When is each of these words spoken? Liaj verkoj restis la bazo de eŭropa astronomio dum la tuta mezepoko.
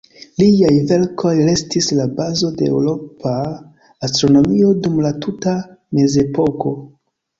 Liaj 0.41 0.69
verkoj 0.91 1.33
restis 1.49 1.89
la 1.99 2.07
bazo 2.19 2.49
de 2.61 2.69
eŭropa 2.77 3.35
astronomio 4.09 4.73
dum 4.87 4.99
la 5.09 5.13
tuta 5.27 5.55
mezepoko. 6.01 6.75